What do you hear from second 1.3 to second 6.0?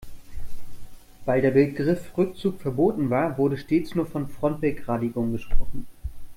der Begriff Rückzug verboten war, wurde stets nur von Frontbegradigung gesprochen.